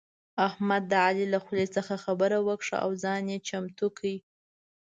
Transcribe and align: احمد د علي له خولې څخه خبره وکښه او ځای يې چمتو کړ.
احمد 0.47 0.83
د 0.91 0.93
علي 1.05 1.25
له 1.33 1.39
خولې 1.45 1.67
څخه 1.75 1.93
خبره 2.05 2.37
وکښه 2.47 2.77
او 2.85 2.91
ځای 3.03 3.19
يې 3.29 3.37
چمتو 3.47 3.87
کړ. 3.97 4.03